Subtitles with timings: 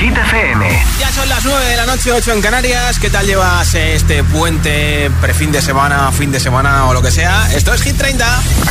[0.00, 0.64] Hit FM.
[1.00, 3.00] Ya son las 9 de la noche, 8 en Canarias.
[3.00, 7.52] ¿Qué tal llevas este puente, prefin de semana, fin de semana o lo que sea?
[7.52, 8.24] Esto es Hit 30.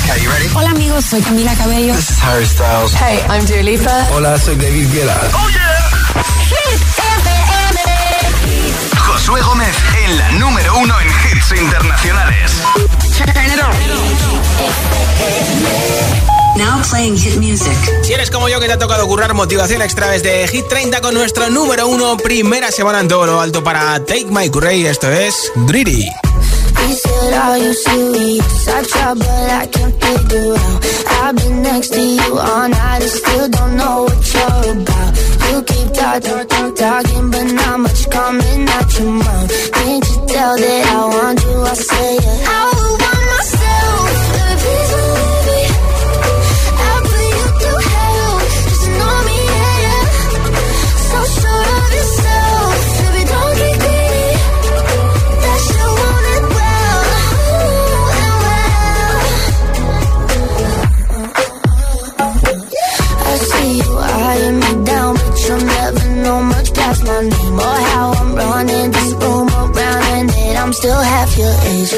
[0.03, 0.47] Okay, you ready?
[0.53, 1.93] Hola amigos, soy Camila Cabello.
[1.95, 2.93] This is Harry Styles.
[2.93, 4.07] Hey, I'm Dua Lipa.
[4.11, 5.19] Hola, soy David Guetta.
[5.33, 5.89] Oh yeah.
[6.47, 7.81] Hit FM.
[8.97, 9.75] Josué Gómez
[10.05, 12.51] en la número uno en hits internacionales.
[16.57, 17.77] Now playing hit music.
[18.03, 21.13] Si eres como yo que te ha tocado currar motivación extra desde Hit 30 con
[21.13, 25.51] nuestro número uno, primera semana en todo lo alto para Take My Curry, esto es
[25.67, 26.07] Greedy.
[26.87, 28.67] He said, Are you serious?
[28.67, 30.85] I try, but I can't figure out.
[31.21, 35.17] I've been next to you all night and still don't know what you're about.
[35.51, 39.71] You keep talking, talk, talking, but not much coming out your mouth.
[39.73, 41.61] Can't you tell that I want you?
[41.61, 42.47] I say it.
[42.47, 43.67] I would want myself.
[67.07, 71.96] Past my how I'm running this room around, and that I'm still half your age.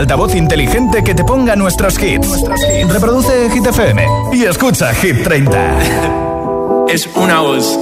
[0.00, 2.42] Altavoz inteligente que te ponga nuestros hits.
[2.88, 5.78] Reproduce Hit FM y escucha Hit 30.
[6.88, 7.78] es una voz.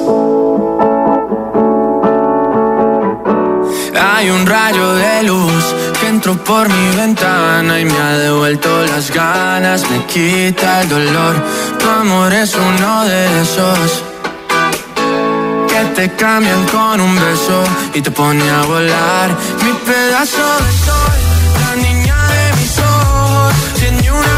[4.00, 5.64] Hay un rayo de luz
[6.00, 11.36] que entró por mi ventana y me ha devuelto las ganas, me quita el dolor.
[11.78, 14.02] Tu amor es uno de esos
[15.68, 17.62] que te cambian con un beso
[17.94, 19.30] y te pone a volar.
[19.64, 20.97] Mi pedazo de sol,
[23.78, 24.38] Sin ni una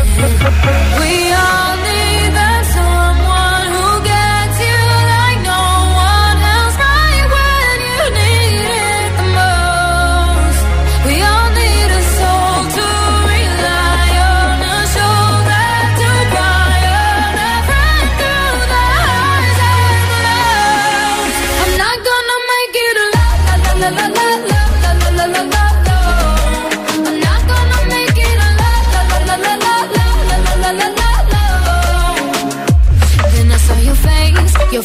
[0.21, 1.90] We all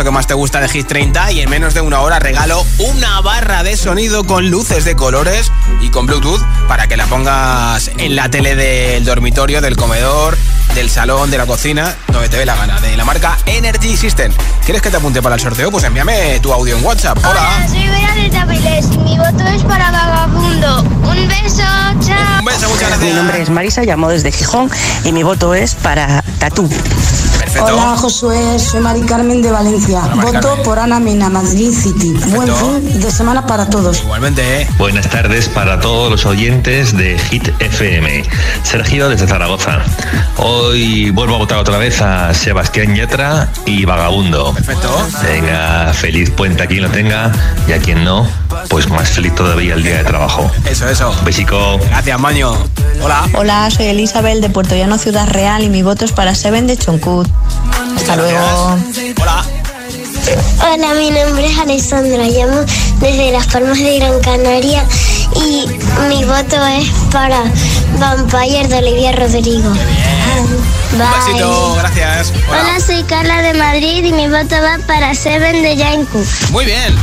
[0.00, 2.64] temazo que más te gusta de Hit 30 y en menos de una hora regalo
[2.78, 7.90] una barra de sonido con luces de colores y con Bluetooth para que la pongas
[7.98, 10.38] en la tele del dormitorio, del comedor,
[10.74, 14.32] del salón, de la cocina, donde te dé la gana, de la marca Energy System.
[14.64, 15.70] ¿Quieres que te apunte para el sorteo?
[15.70, 17.18] Pues envíame tu audio en WhatsApp.
[17.18, 17.66] Hola.
[17.68, 20.82] soy Vera de Tapiles y mi voto es para Vagabundo.
[20.82, 21.62] Un beso,
[22.06, 22.38] chao.
[22.38, 23.00] Un beso, muchas gracias.
[23.00, 24.70] Mi nombre es Marisa, llamo desde Gijón
[25.04, 26.68] y mi voto es para Tatú.
[27.52, 27.74] Perfecto.
[27.74, 30.02] Hola Josué, soy Mari Carmen de Valencia.
[30.04, 30.64] Hola, Voto Carmen.
[30.64, 32.12] por Ana Mena, Madrid City.
[32.28, 34.02] Buen fin de semana para todos.
[34.02, 34.68] Igualmente, ¿eh?
[34.78, 38.22] Buenas tardes para todos los oyentes de Hit FM.
[38.62, 39.80] Sergio desde Zaragoza.
[40.36, 44.54] Hoy vuelvo a votar otra vez a Sebastián Yatra y Vagabundo.
[44.54, 44.88] Perfecto.
[45.24, 47.32] Venga, feliz puente a quien lo tenga
[47.66, 48.28] y a quien no,
[48.68, 50.50] pues más feliz todavía el día de trabajo.
[50.64, 51.14] Eso, eso.
[51.24, 51.78] Besico.
[51.88, 52.52] Gracias, Maño.
[53.02, 53.28] Hola.
[53.34, 56.76] Hola, soy Elizabeth de Puerto Llano, Ciudad Real, y mi voto es para Seven de
[56.76, 57.28] Choncut.
[57.96, 58.78] Hasta luego.
[59.20, 59.44] Hola.
[60.62, 62.60] Hola, mi nombre es Alessandra, llamo
[63.00, 64.84] desde Las Palmas de Gran Canaria
[65.34, 65.66] y
[66.08, 67.42] mi voto es para
[67.98, 69.70] Vampire de Olivia Rodrigo.
[70.92, 72.32] Un besito, gracias.
[72.48, 72.60] Hola.
[72.60, 76.26] Hola, soy Carla de Madrid y mi voto va para Seven de Jungkook.
[76.50, 76.94] Muy bien.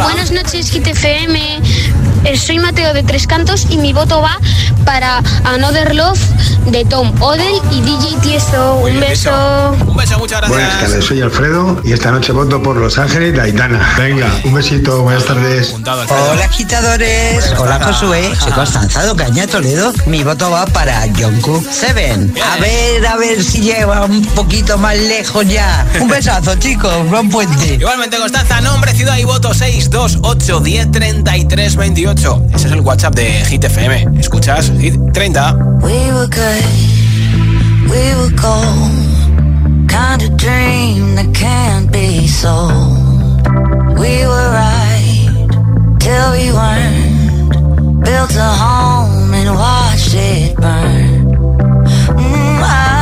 [0.00, 1.91] Buenas noches, GTFM.
[2.36, 4.38] Soy Mateo de Tres Cantos y mi voto va
[4.84, 6.18] para Another Love
[6.66, 8.76] de Tom Odell y DJ Tiesto.
[8.76, 9.76] Un beso.
[9.86, 13.40] Un beso, muchas Buenas tardes, soy Alfredo y esta noche voto por Los Ángeles de
[13.40, 13.94] Aitana.
[13.98, 15.74] Venga, un besito, buenas tardes.
[15.74, 19.92] Hola agitadores, hola Josué, soy Constanzado Caña Toledo.
[20.06, 22.34] Mi voto va para Jungkook Seven.
[22.42, 25.86] A ver, a ver si lleva un poquito más lejos ya.
[26.00, 27.74] Un besazo, chicos, buen puente.
[27.74, 32.11] Igualmente, Constanza, nombre, ciudad y voto 628 10 33 28.
[32.12, 34.20] Ese es el WhatsApp de Hit FM.
[34.20, 34.70] ¿Escuchas?
[34.78, 35.54] Hit 30.
[35.80, 36.64] We were good,
[37.88, 39.88] we were gold.
[39.88, 42.68] Kind of dream that can't be sold.
[43.98, 45.48] We were right
[46.00, 48.04] till we weren't.
[48.04, 51.32] Built a home and watched it burn.
[52.18, 53.01] Mm, I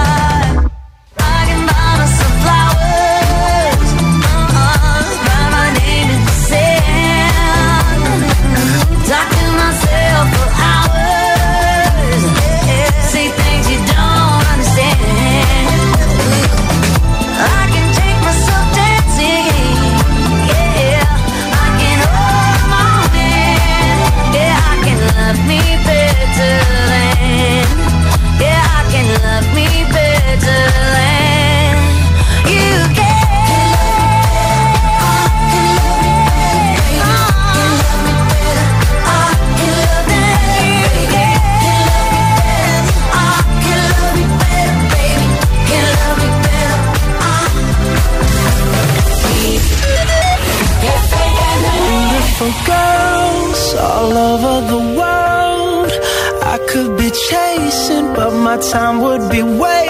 [58.51, 59.80] my time would be wasted.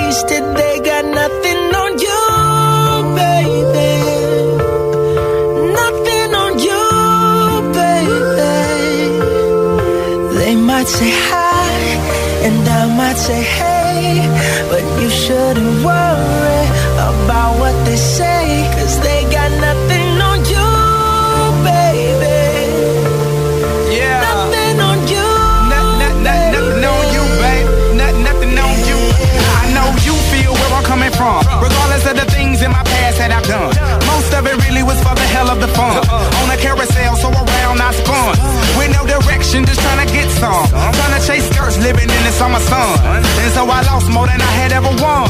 [35.41, 35.97] Hell of the fun.
[36.41, 38.37] On a carousel, so around I spun.
[38.77, 40.65] With no direction, just trying to get some.
[40.69, 42.93] Trying to chase skirts, living in the summer sun.
[43.41, 45.25] And so I lost more than I had ever won.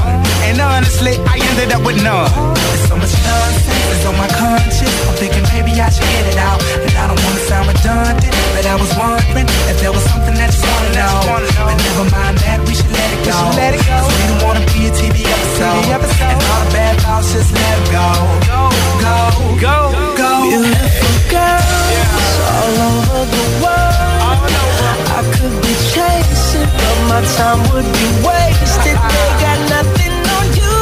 [0.47, 2.27] And honestly, I ended up with none.
[2.55, 4.95] There's so much nonsense is on my conscience.
[5.07, 6.59] I'm thinking maybe I should get it out.
[6.85, 10.51] And I don't wanna sound redundant, but I was wondering if there was something that
[10.55, 11.15] you wanna know.
[11.67, 13.37] But never mind that, we should let it go.
[13.61, 13.97] let it go.
[14.17, 15.85] we don't wanna be a TV episode.
[16.33, 18.09] And all the bad thoughts, just let 'em go.
[18.49, 18.61] Go,
[19.05, 19.17] go,
[19.65, 19.77] go,
[20.51, 24.51] Beautiful girls all over the world.
[25.15, 28.99] I could be chasing, but my time would be wasted.
[28.99, 30.75] They got nothing on you.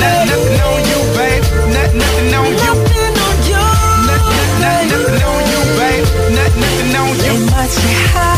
[0.00, 1.44] Nothing on you, babe.
[1.76, 2.72] Nothing on you.
[2.72, 3.64] Nothing on you.
[4.08, 6.08] Nothing on you, babe.
[6.40, 7.36] Nothing on you.
[7.36, 8.32] They might say hi,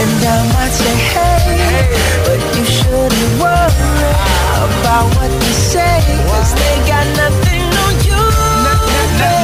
[0.00, 1.92] and I might say hey,
[2.24, 4.16] but you shouldn't worry
[4.64, 7.41] about what they say, cause they got nothing.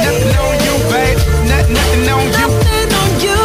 [0.05, 1.19] Nothing on you, babe.
[1.51, 2.47] Nothing on you.
[2.47, 3.37] Nothing on you.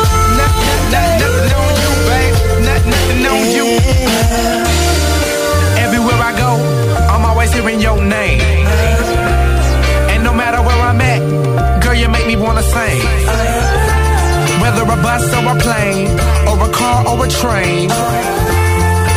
[0.94, 2.36] Nothing on you, babe.
[2.68, 3.66] Nothing on you.
[5.84, 6.50] Everywhere I go,
[7.12, 8.40] I'm always hearing your name.
[10.12, 11.22] And no matter where I'm at,
[11.82, 13.00] girl, you make me wanna sing.
[14.60, 16.08] Whether a bus or a plane,
[16.48, 17.88] or a car or a train.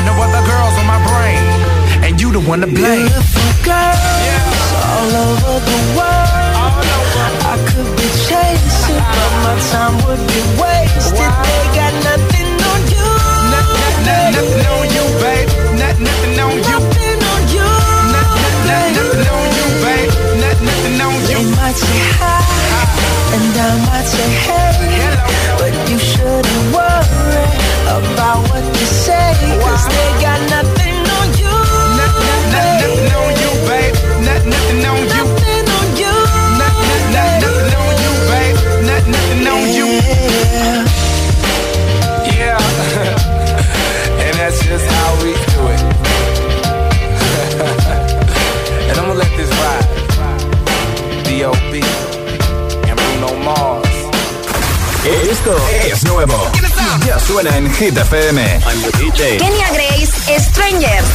[0.08, 1.42] No other girls on my brain,
[2.06, 3.08] and you the one to blame.
[3.08, 6.27] Beautiful girls all over the world.
[7.78, 11.30] Could be chasing, but my time would be wasted.
[11.46, 13.06] They got nothing on you.
[13.54, 15.46] Nothing on you, babe.
[15.78, 16.78] Nothing on you.
[16.82, 17.70] Nothing on you.
[18.18, 20.10] Nothing on you, babe.
[20.42, 21.38] Nothing on you.
[21.38, 22.42] They might say hi,
[23.38, 24.74] and I might say hey,
[25.62, 27.46] but you shouldn't worry
[27.94, 30.17] about what they say, cause they
[57.78, 58.40] Hit FM.
[58.66, 59.38] I'm the DJ.
[59.38, 60.10] Kenya Grace,
[60.42, 61.06] Strangers.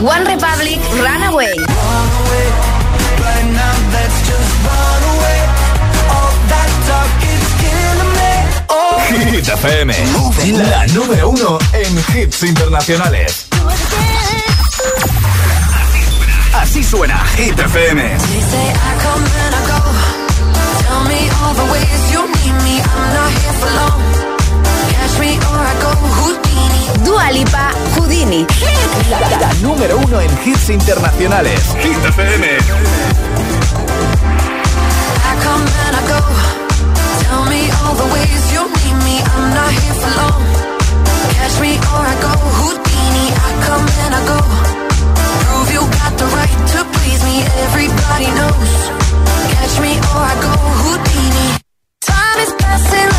[0.00, 1.56] One Republic, Runaway.
[9.30, 9.92] Hit FM.
[10.70, 13.47] La número uno en hits internacionales.
[16.68, 18.16] Así suena Hit FM.
[27.02, 28.46] Dua Lipa, Houdini.
[29.08, 31.58] La, la número uno en hits internacionales.
[31.82, 32.58] Hit FM.
[37.20, 39.22] Tell me all the ways you need me.
[39.24, 40.44] I'm not here for long.
[41.32, 43.32] Catch me or I go Houdini.
[43.32, 44.87] I come and I go.
[45.72, 47.36] You got the right to please me.
[47.66, 48.72] Everybody knows.
[49.52, 50.52] Catch me or I go
[50.82, 51.48] Houdini.
[52.00, 53.17] Time is passing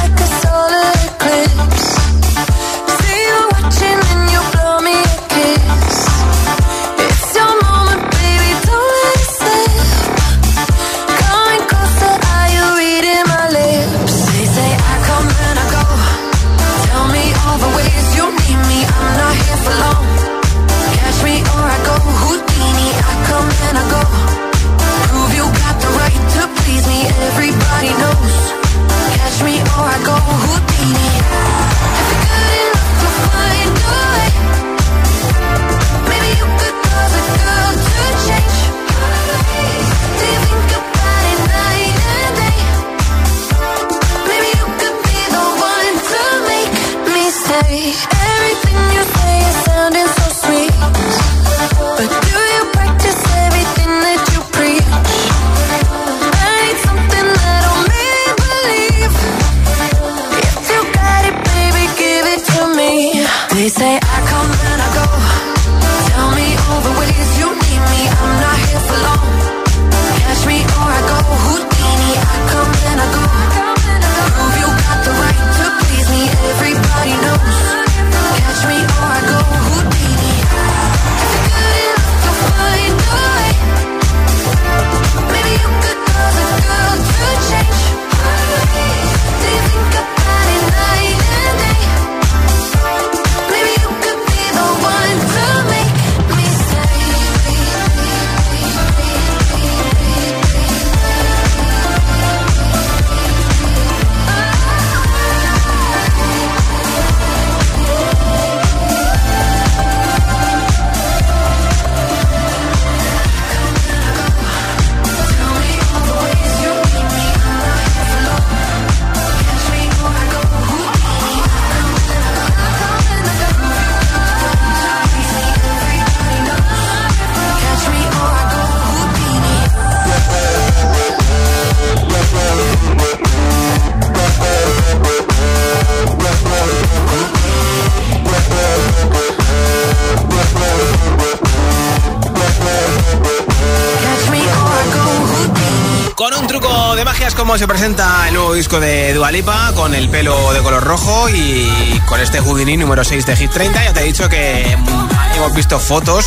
[146.19, 149.95] Con un truco de magia es como se presenta el nuevo disco de Dualipa, con
[149.95, 153.85] el pelo de color rojo y con este Houdini número 6 de Hit 30.
[153.85, 156.25] Ya te he dicho que mm, hemos visto fotos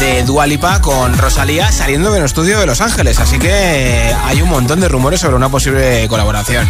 [0.00, 4.80] de Dualipa con Rosalía saliendo del estudio de Los Ángeles, así que hay un montón
[4.80, 6.66] de rumores sobre una posible colaboración.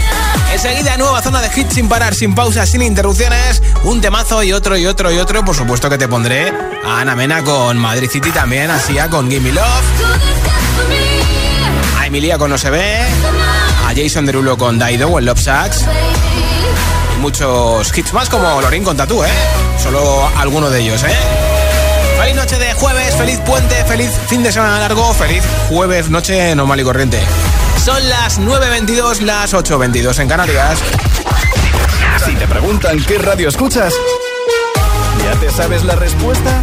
[0.52, 4.76] Enseguida, nueva zona de hits sin parar, sin pausas, sin interrupciones, un temazo y otro
[4.76, 5.44] y otro y otro.
[5.44, 6.52] Por supuesto que te pondré
[6.84, 10.43] a Ana Mena con Madrid City también, así con Gimme Love.
[12.14, 13.00] Emilia con No se ve,
[13.88, 15.84] a Jason Derulo con Daido o el Love Sacks.
[17.18, 19.28] Muchos hits más como Lorin con Tatú, ¿eh?
[19.82, 21.16] Solo alguno de ellos, ¿eh?
[22.20, 26.78] Feliz noche de jueves, feliz puente, feliz fin de semana largo, feliz jueves, noche normal
[26.78, 27.20] y corriente.
[27.84, 30.78] Son las 9.22, las 8.22 en Canarias.
[32.24, 33.92] Si te preguntan qué radio escuchas,
[35.24, 36.62] ¿ya te sabes la respuesta?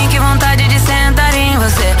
[1.71, 2.00] say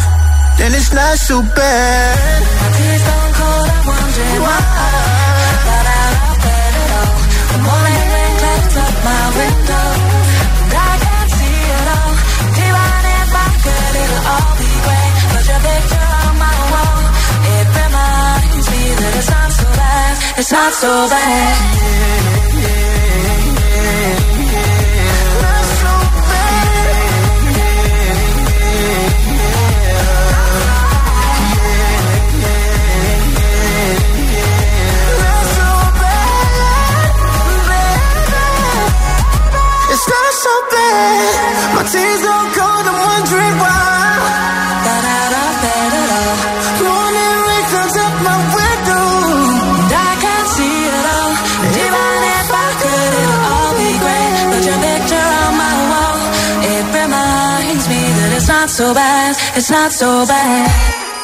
[0.61, 2.41] then it's not so bad.
[3.09, 4.61] Don't cold, I'm wondering why.
[5.65, 5.87] Thought
[6.77, 7.11] it all.
[10.71, 11.61] I can't see
[11.97, 12.13] all.
[12.13, 12.77] I
[14.33, 14.69] all be
[19.19, 20.13] it's not so bad.
[20.39, 21.81] It's not so bad.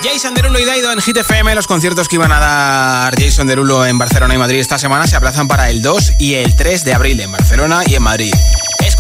[0.03, 1.55] Jason Derulo y Daido en Hit FM.
[1.55, 5.15] Los conciertos que iban a dar Jason Derulo en Barcelona y Madrid esta semana se
[5.15, 8.33] aplazan para el 2 y el 3 de abril en Barcelona y en Madrid.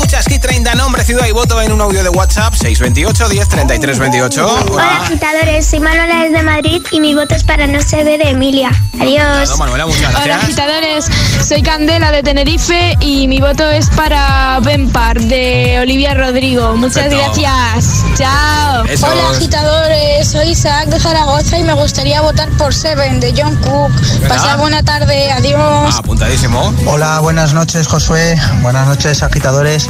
[0.07, 3.99] Escuchas Hit 30, nombre, ciudad y voto en un audio de WhatsApp 628 10 33
[3.99, 4.65] 28.
[4.71, 5.67] Hola, agitadores.
[5.67, 8.71] Soy Manuela desde Madrid y mi voto es para No se ve de Emilia.
[9.01, 9.49] Adiós.
[9.49, 10.43] Hola, Manuela, muchas Hola gracias.
[10.43, 11.05] agitadores,
[11.45, 16.77] soy Candela de Tenerife y mi voto es para Benpar de Olivia Rodrigo.
[16.77, 17.41] Muchas Perfecto.
[17.41, 18.05] gracias.
[18.17, 18.83] Chao.
[18.85, 19.09] Besos.
[19.09, 23.91] Hola agitadores, soy Isaac de Zaragoza y me gustaría votar por Seven de John Cook.
[24.25, 25.59] Pasad buena tarde, adiós.
[25.59, 26.73] Ah, apuntadísimo.
[26.85, 29.89] Hola, buenas noches Josué, buenas noches agitadores.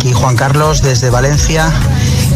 [0.00, 1.70] Aquí Juan Carlos desde Valencia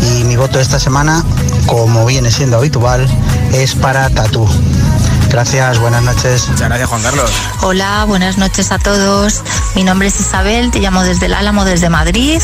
[0.03, 1.25] y mi voto esta semana,
[1.65, 3.09] como viene siendo habitual,
[3.55, 4.47] es para Tatú.
[5.31, 6.47] Gracias, buenas noches.
[6.47, 7.31] Muchas gracias, Juan Carlos.
[7.63, 9.41] Hola, buenas noches a todos.
[9.75, 12.43] Mi nombre es Isabel, te llamo desde el Álamo, desde Madrid,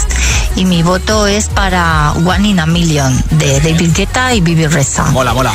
[0.57, 5.05] y mi voto es para One in a Million de David Guetta y Bibi Reza.
[5.11, 5.53] Mola, mola.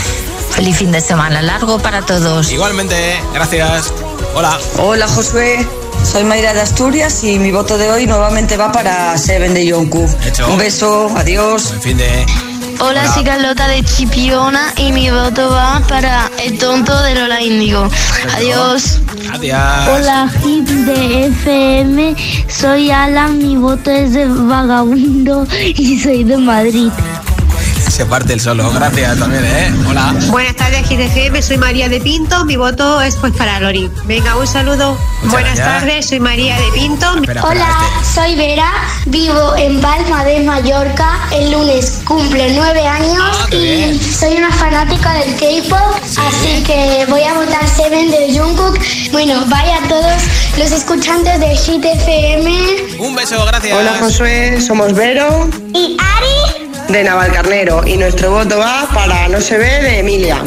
[0.52, 2.52] Feliz fin de semana largo para todos.
[2.52, 3.92] Igualmente, gracias.
[4.36, 4.60] Hola.
[4.78, 5.68] Hola Josué,
[6.06, 10.08] soy Mayra de Asturias y mi voto de hoy nuevamente va para Seven de Yonku.
[10.26, 10.48] Hecho.
[10.52, 11.72] Un beso, adiós.
[11.72, 12.26] En fin de.
[12.80, 13.14] Hola, Hola.
[13.14, 17.90] soy Carlota de Chipiona y mi voto va para el tonto de Lola Índigo.
[18.36, 19.00] Adiós.
[19.24, 19.88] Gracias.
[19.88, 22.16] Hola, hit de FM.
[22.50, 26.92] Soy Alan, mi voto es de vagabundo y soy de Madrid.
[27.96, 28.70] Se parte el solo.
[28.72, 29.74] Gracias también, ¿eh?
[29.88, 30.14] Hola.
[30.28, 31.42] Buenas tardes, GTGM.
[31.42, 32.44] Soy María de Pinto.
[32.44, 33.90] Mi voto es pues para Lori.
[34.04, 34.98] Venga, un saludo.
[35.24, 35.80] Buenas gracias.
[35.80, 37.06] tardes, soy María de Pinto.
[37.16, 38.14] Espera, espera, Hola, este.
[38.22, 38.70] soy Vera,
[39.06, 41.20] vivo en Palma de Mallorca.
[41.32, 44.00] El lunes cumple nueve años Ah, y bien.
[44.02, 48.78] soy una fanática del K-pop, así que voy a votar Seven de Jungkook.
[49.14, 50.22] Bueno, vaya a todos
[50.58, 52.76] los escuchantes de Hit FM.
[53.00, 53.78] Un beso, gracias.
[53.78, 56.45] Hola Josué, somos Vero Y Ari,
[56.88, 60.42] de Navalcarnero y nuestro voto va para No se ve de Emilia.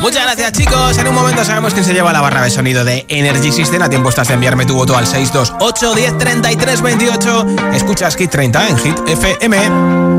[0.00, 0.96] Muchas gracias, chicos.
[0.98, 3.82] En un momento sabemos quién se lleva la barra de sonido de Energy System.
[3.82, 7.46] A tiempo estás de enviarme tu voto al 628 10 33 28.
[7.74, 9.56] Escuchas Hit 30 en Hit FM.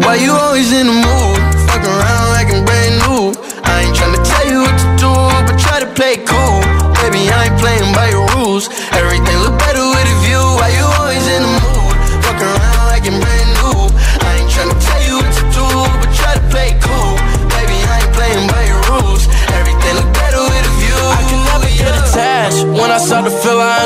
[0.06, 1.40] Why you always in the mood?
[1.68, 3.32] Fuck around like I'm brand new.
[3.64, 5.14] I ain't tryna tell you what to do,
[5.46, 6.60] but try to play cool.
[7.02, 8.70] Baby, I ain't playing by your rules.
[8.92, 9.39] Everything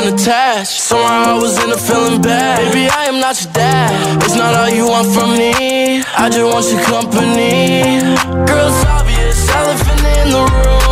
[0.04, 0.80] to feel I'm attached.
[0.80, 2.72] Somehow I was in a feeling bad.
[2.72, 4.22] Baby, I am not your dad.
[4.22, 6.02] It's not all you want from me.
[6.16, 8.00] I just want your company.
[8.46, 9.48] Girl, it's obvious.
[9.50, 10.83] Elephant in the room.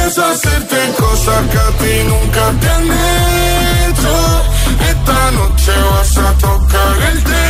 [0.00, 4.42] empiezo a hacerte cosas que a ti nunca te han hecho.
[4.88, 7.49] Esta noche vas a tocar el tema.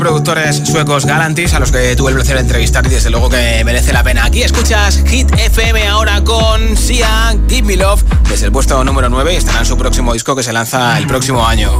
[0.00, 3.62] productores suecos Galantis, a los que tuve el placer de entrevistar y desde luego que
[3.64, 4.24] merece la pena.
[4.24, 9.34] Aquí escuchas Hit FM ahora con Sia, Give Me Love, desde el puesto número 9
[9.34, 11.70] y estará en su próximo disco que se lanza el próximo año.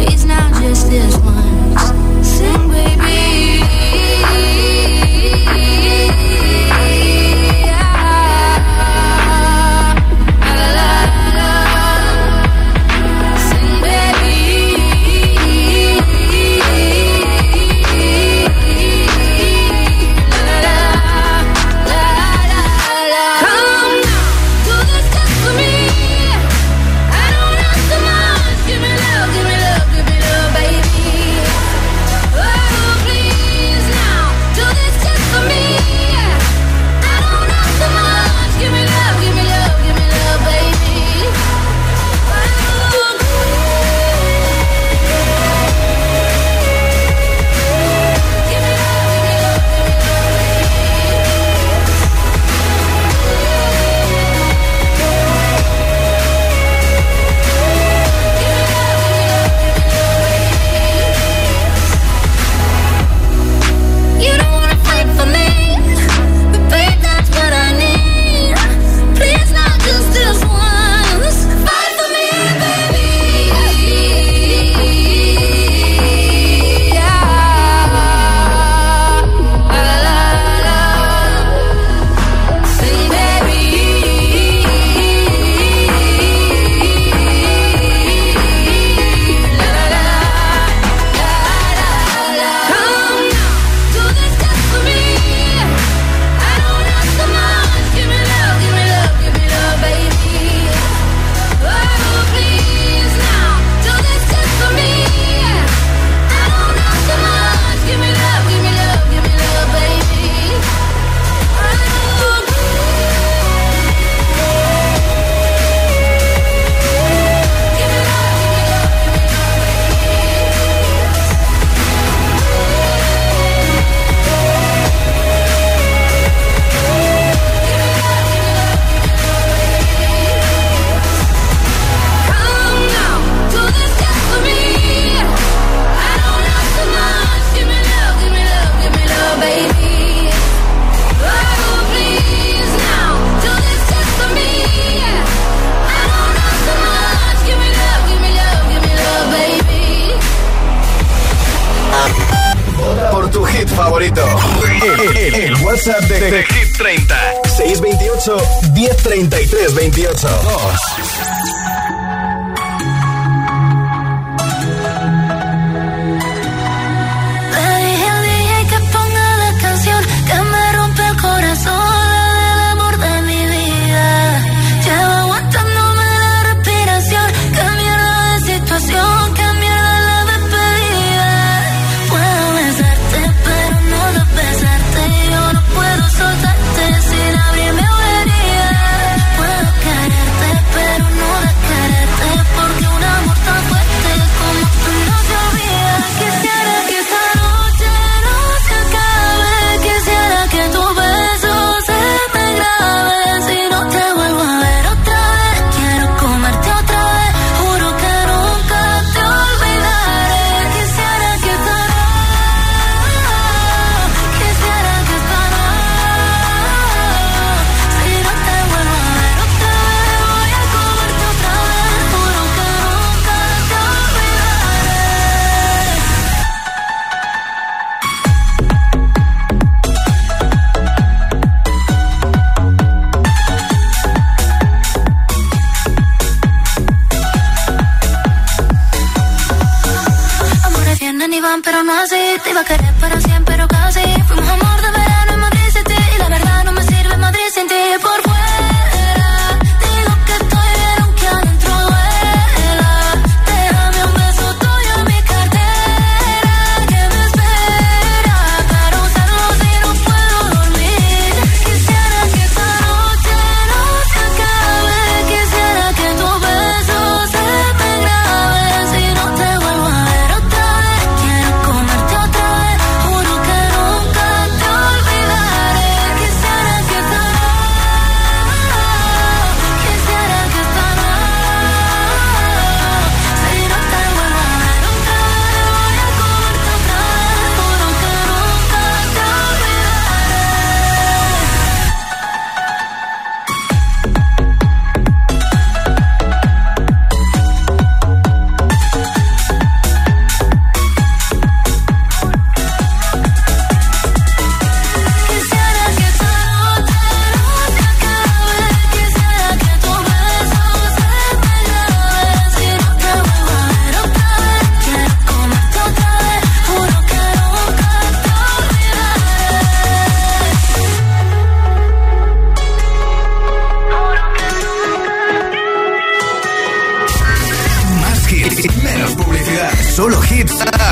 [0.00, 1.39] Please, not just this one.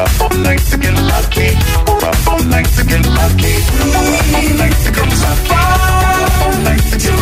[0.00, 1.50] like to get lucky.
[2.48, 3.54] like to get lucky.
[4.56, 5.54] like to get lucky.
[6.64, 7.19] like to get lucky.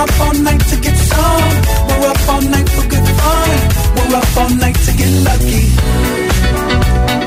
[0.00, 1.20] Up all night to get some.
[2.00, 2.88] We're up night fun.
[3.96, 5.68] We're up night to get lucky.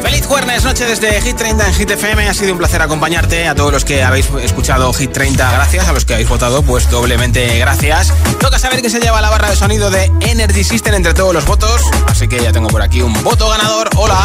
[0.01, 2.27] Feliz jueves, noche desde Hit 30 en Hit FM.
[2.27, 3.47] Ha sido un placer acompañarte.
[3.47, 5.87] A todos los que habéis escuchado Hit 30, gracias.
[5.87, 8.11] A los que habéis votado, pues doblemente gracias.
[8.39, 11.45] Toca saber que se lleva la barra de sonido de Energy System entre todos los
[11.45, 11.83] votos.
[12.07, 13.87] Así que ya tengo por aquí un voto ganador.
[13.97, 14.19] Hola.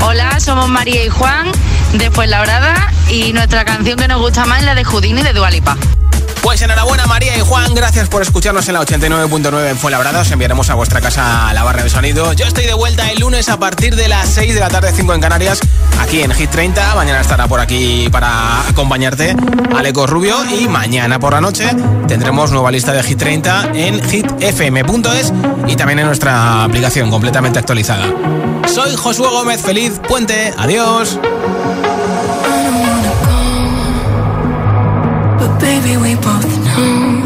[0.00, 1.50] Hola, somos María y Juan
[1.94, 2.92] de Fuenlabrada.
[3.08, 5.76] Y nuestra canción que nos gusta más es la de Houdini de Dualipa.
[6.42, 10.20] Pues enhorabuena María y Juan, gracias por escucharnos en la 89.9 en Fuenlabrada.
[10.20, 12.32] Os enviaremos a vuestra casa la barra de sonido.
[12.32, 15.14] Yo estoy de vuelta el lunes a partir de las 6 de la tarde, 5
[15.14, 15.60] en Canarias,
[16.00, 16.94] aquí en Hit 30.
[16.94, 19.36] Mañana estará por aquí para acompañarte
[19.76, 21.70] Aleco Rubio y mañana por la noche
[22.08, 25.32] tendremos nueva lista de Hit 30 en hitfm.es
[25.68, 28.06] y también en nuestra aplicación completamente actualizada.
[28.66, 31.18] Soy Josué Gómez, feliz puente, adiós.
[35.70, 37.22] Baby, we both know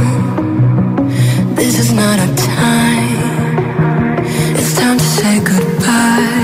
[1.54, 4.18] this is not our time.
[4.58, 6.43] It's time to say goodbye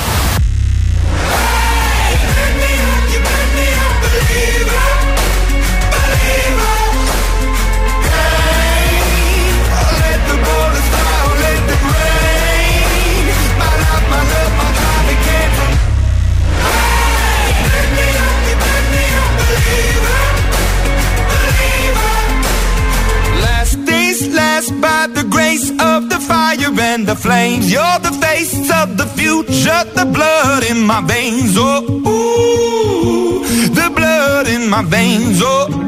[26.91, 27.71] And the flames.
[27.71, 31.55] You're the face of the future, the blood in my veins.
[31.57, 33.39] Oh, ooh,
[33.79, 35.39] the blood in my veins.
[35.41, 35.85] Oh, ooh.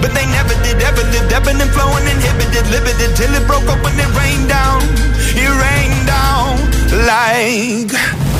[0.00, 3.82] But they never did, ever lived, ebbing and flowing, inhibited, limited, till it broke up
[3.82, 4.80] when it rained down.
[5.42, 6.54] It rained down
[7.10, 8.35] like.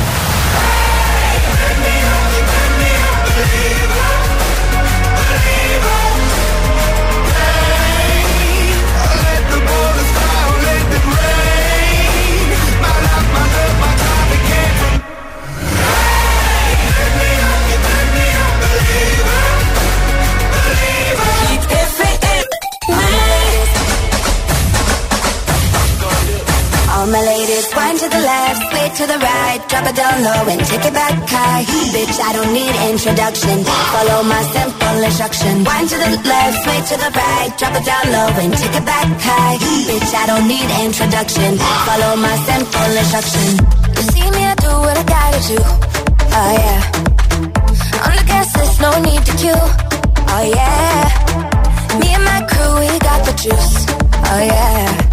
[28.06, 31.14] To the left, sway to the right, drop it down low and take it back
[31.26, 31.64] high.
[31.90, 33.64] Bitch, I don't need introduction.
[33.66, 35.64] Follow my simple instruction.
[35.66, 38.86] Wind to the left, sway to the right, drop it down low and take it
[38.86, 39.58] back high.
[39.90, 41.58] Bitch, I don't need introduction.
[41.58, 43.46] Follow my simple instruction.
[43.96, 45.58] You see me, I do what I gotta do.
[46.38, 46.80] Oh yeah.
[48.06, 49.66] On the gas list, no need to queue.
[50.30, 51.10] Oh yeah.
[51.98, 53.74] Me and my crew, we got the juice.
[54.30, 55.05] Oh yeah.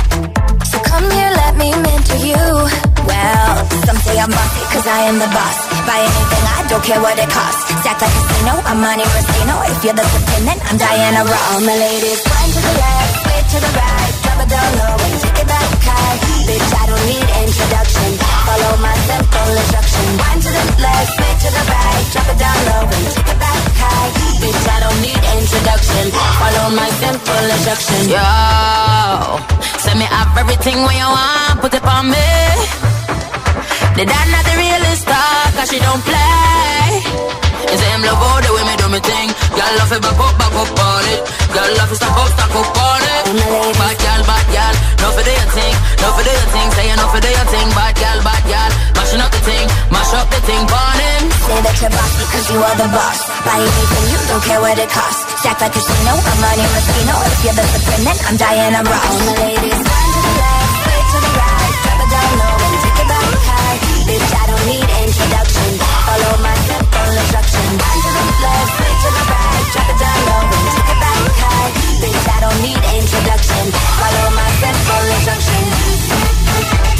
[0.93, 2.37] Come here, let me mentor you.
[3.09, 5.57] Well, some say I'm bossy, cause I am the boss.
[5.89, 7.65] Buy anything, I don't care what it costs.
[7.81, 9.57] Stack like a casino, I'm Monte Rustino.
[9.73, 11.65] If you're the supreme, then I'm Diana Ross.
[11.65, 14.13] My ladies, one to the left, way to the right.
[14.21, 16.17] Drop it down low and take it back high.
[16.45, 18.09] Bitch, I don't need introduction.
[18.45, 20.05] Follow my simple instruction.
[20.21, 22.03] One to the left, way to the right.
[22.13, 24.22] Drop it down low and take it back high.
[24.53, 26.13] Bitch, I don't need introduction.
[26.37, 28.13] Follow my simple instruction.
[28.13, 28.21] Yo,
[29.81, 32.92] send me up everything when you want, put it on me.
[33.93, 36.97] The dad not the realest star, cause she don't play.
[37.69, 39.29] You say him love all the way me do me thing.
[39.53, 41.21] Y'all love it back up, back up on it.
[41.53, 43.23] Y'all love it stack up, stack up on it.
[43.77, 46.67] Bad gal, bad gal, no for the thing, no for the thing.
[46.73, 48.71] Say no for the thing, bad gal, bad gal.
[48.97, 51.23] Mashing up the thing, mash up the thing, burn him.
[51.45, 53.19] Say that you're bossy cause you are the boss.
[53.45, 55.21] Buy anything, you don't care what it costs.
[55.45, 57.15] Stack like a casino, I'm Monte Rustino.
[57.29, 59.05] If you're the supreme, then I'm Diana Ross.
[59.05, 61.73] All my ladies, one to the left, way to the right.
[61.85, 62.62] Drop it down low
[64.03, 65.69] Bitch, I don't need introduction.
[65.79, 67.65] Follow my simple instruction.
[67.79, 69.65] One to the left, way to the right.
[69.73, 71.71] Drop it down low and take it back high.
[72.03, 73.63] Bitch, I don't need introduction.
[73.71, 76.92] Follow my simple instruction.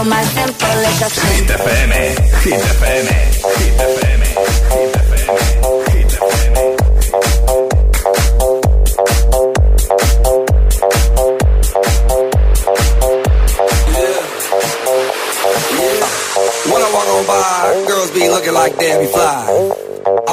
[0.00, 1.28] Simple instruction.
[1.28, 1.92] Hit FM,
[2.40, 3.06] Hit FM,
[3.60, 4.20] Hit FM,
[4.72, 6.40] Hit FM,
[16.94, 19.79] walk on by, girls be looking like Debbie Fly.